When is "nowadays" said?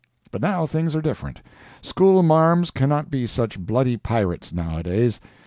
4.51-5.21